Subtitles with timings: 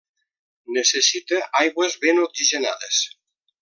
[0.77, 3.07] Necessita aigües ben oxigenades.